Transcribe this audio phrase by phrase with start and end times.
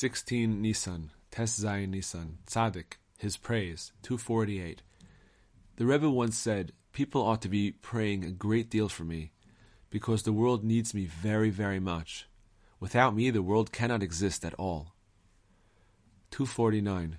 [0.00, 4.80] 16 Nisan, Tes Zayin Nisan, Tzaddik, his praise, 248.
[5.76, 9.32] The Rebbe once said, People ought to be praying a great deal for me,
[9.90, 12.26] because the world needs me very, very much.
[12.80, 14.94] Without me, the world cannot exist at all.
[16.30, 17.18] 249.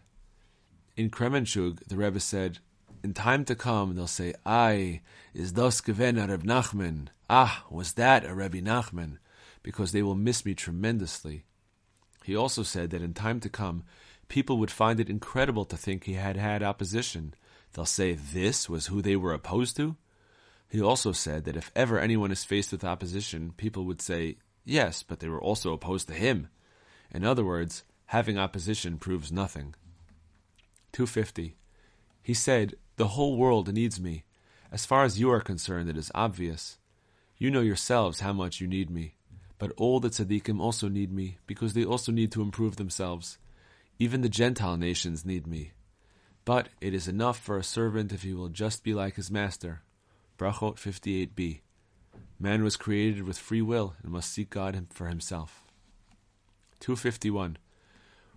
[0.98, 2.57] In Kremenchug, the Rebbe said,
[3.04, 5.02] In time to come, they'll say, Ay,
[5.36, 7.09] is das gewen a Reb Nachman?
[7.29, 9.20] Ah, was that a Rebbe Nachman?
[9.61, 11.45] Because they will miss me tremendously.
[12.23, 13.84] He also said that in time to come,
[14.27, 17.34] people would find it incredible to think he had had opposition.
[17.73, 19.95] They'll say this was who they were opposed to?
[20.70, 25.03] He also said that if ever anyone is faced with opposition, people would say, yes,
[25.03, 26.47] but they were also opposed to him.
[27.13, 29.75] In other words, having opposition proves nothing.
[30.94, 31.55] 250.
[32.22, 34.23] He said, The whole world needs me.
[34.72, 36.77] As far as you are concerned, it is obvious.
[37.38, 39.16] You know yourselves how much you need me.
[39.62, 43.38] But all the tzaddikim also need me, because they also need to improve themselves.
[44.00, 45.73] Even the Gentile nations need me.
[46.45, 49.84] But it is enough for a servant if he will just be like his master.
[50.40, 51.59] Brachot 58b.
[52.40, 55.64] Man was created with free will and must seek God for himself.
[56.80, 57.58] 251.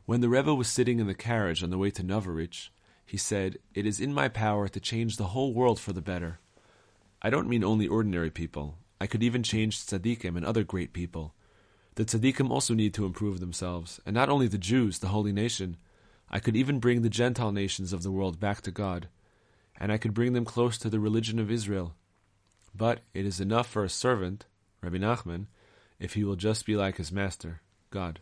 [0.05, 2.69] When the Rebbe was sitting in the carriage on the way to Novarič,
[3.07, 6.39] he said, It is in my power to change the whole world for the better.
[7.23, 8.77] I don't mean only ordinary people.
[9.05, 11.35] I could even change tzaddikim and other great people.
[11.97, 15.77] The tzaddikim also need to improve themselves, and not only the Jews, the holy nation.
[16.31, 19.09] I could even bring the Gentile nations of the world back to God,
[19.79, 21.95] and I could bring them close to the religion of Israel.
[22.75, 24.47] But it is enough for a servant,
[24.81, 25.49] Rabbi Nachman,
[26.01, 27.61] if he will just be like his master,
[27.91, 28.21] God.